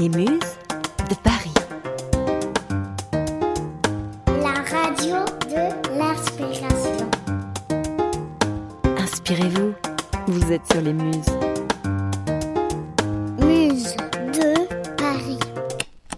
[0.00, 0.56] Les Muses
[1.10, 1.52] de Paris.
[4.26, 7.10] La radio de l'inspiration.
[8.96, 9.74] Inspirez-vous,
[10.26, 11.26] vous êtes sur les Muses.
[13.44, 13.94] Muse
[14.38, 15.38] de Paris.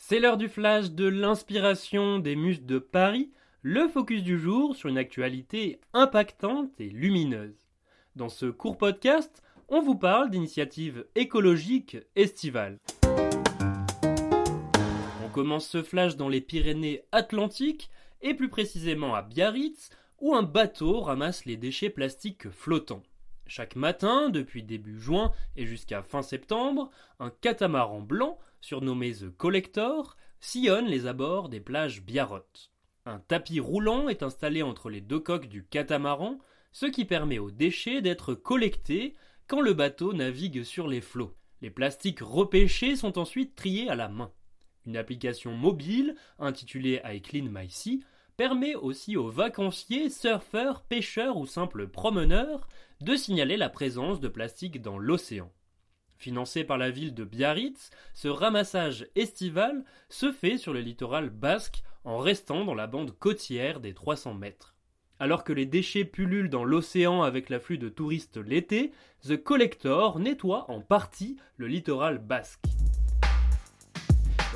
[0.01, 4.91] C'est l'heure du flash de l'inspiration des Muses de Paris, le focus du jour sur
[4.91, 7.59] une actualité impactante et lumineuse.
[8.15, 12.79] Dans ce court podcast, on vous parle d'initiatives écologiques estivales.
[15.33, 19.89] Commence ce flash dans les Pyrénées Atlantiques et plus précisément à Biarritz
[20.21, 23.03] où un bateau ramasse les déchets plastiques flottants.
[23.47, 30.19] Chaque matin, depuis début juin et jusqu'à fin septembre, un catamaran blanc, surnommé The Collector,
[30.39, 32.71] sillonne les abords des plages Biarrottes.
[33.07, 36.39] Un tapis roulant est installé entre les deux coques du catamaran,
[36.73, 39.15] ce qui permet aux déchets d'être collectés
[39.49, 41.35] quand le bateau navigue sur les flots.
[41.63, 44.31] Les plastiques repêchés sont ensuite triés à la main.
[44.87, 48.03] Une application mobile, intitulée I Clean My Sea,
[48.37, 52.69] permet aussi aux vacanciers, surfeurs, pêcheurs ou simples promeneurs
[53.01, 55.53] de signaler la présence de plastique dans l'océan.
[56.17, 61.83] Financé par la ville de Biarritz, ce ramassage estival se fait sur le littoral basque
[62.05, 64.75] en restant dans la bande côtière des 300 mètres.
[65.19, 68.93] Alors que les déchets pullulent dans l'océan avec l'afflux de touristes l'été,
[69.25, 72.67] The Collector nettoie en partie le littoral basque.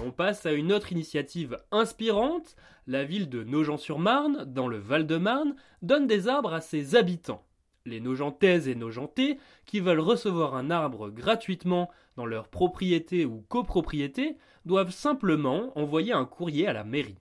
[0.02, 2.54] On passe à une autre initiative inspirante.
[2.86, 7.44] La ville de Nogent-sur-Marne, dans le Val-de-Marne, donne des arbres à ses habitants.
[7.86, 14.36] Les Nogentaises et Nogentais, qui veulent recevoir un arbre gratuitement dans leur propriété ou copropriété,
[14.66, 17.18] doivent simplement envoyer un courrier à la mairie.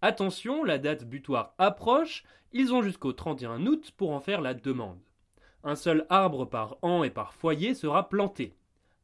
[0.00, 5.00] Attention, la date butoir approche, ils ont jusqu'au 31 août pour en faire la demande.
[5.64, 8.54] Un seul arbre par an et par foyer sera planté.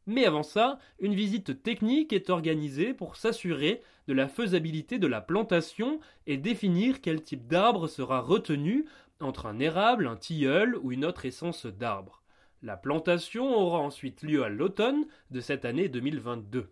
[0.07, 5.21] Mais avant ça, une visite technique est organisée pour s'assurer de la faisabilité de la
[5.21, 8.87] plantation et définir quel type d'arbre sera retenu
[9.21, 12.23] entre un érable, un tilleul ou une autre essence d'arbre.
[12.63, 16.71] La plantation aura ensuite lieu à l'automne de cette année 2022.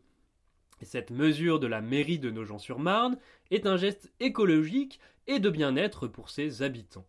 [0.81, 3.17] Et cette mesure de la mairie de Nogent-sur-Marne
[3.50, 7.06] est un geste écologique et de bien-être pour ses habitants.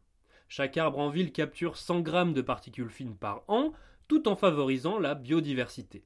[0.48, 3.74] Chaque arbre en ville capture 100 grammes de particules fines par an,
[4.10, 6.04] tout en favorisant la biodiversité.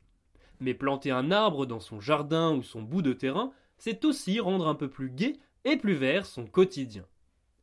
[0.60, 4.68] Mais planter un arbre dans son jardin ou son bout de terrain, c'est aussi rendre
[4.68, 7.06] un peu plus gai et plus vert son quotidien.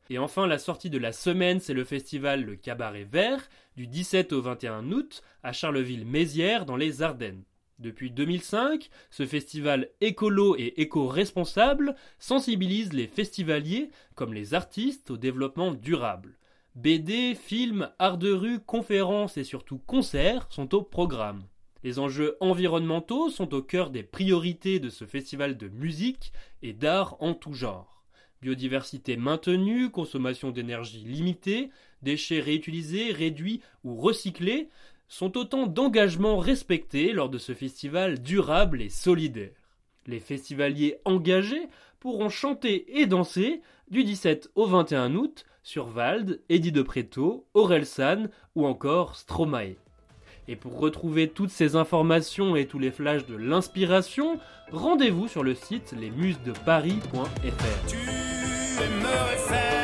[0.09, 4.33] Et enfin, la sortie de la semaine, c'est le festival Le Cabaret Vert, du 17
[4.33, 7.45] au 21 août, à Charleville-Mézières, dans les Ardennes.
[7.79, 15.73] Depuis 2005, ce festival écolo et éco-responsable sensibilise les festivaliers, comme les artistes, au développement
[15.73, 16.37] durable.
[16.77, 21.43] BD, films, art de rue, conférences et surtout concerts sont au programme.
[21.83, 26.33] Les enjeux environnementaux sont au cœur des priorités de ce festival de musique
[26.63, 28.05] et d'art en tout genre.
[28.41, 31.71] Biodiversité maintenue, consommation d'énergie limitée,
[32.03, 34.69] déchets réutilisés, réduits ou recyclés
[35.09, 39.51] sont autant d'engagements respectés lors de ce festival durable et solidaire.
[40.07, 43.61] Les festivaliers engagés pourront chanter et danser
[43.91, 49.77] du 17 au 21 août sur Vald, Eddie de Preto, Orelsan ou encore Stromae.
[50.49, 54.39] Et pour retrouver toutes ces informations et tous les flashs de l'inspiration,
[54.73, 57.87] rendez-vous sur le site lesmusesdeparis.fr.
[57.87, 59.81] Tu aimerais faire.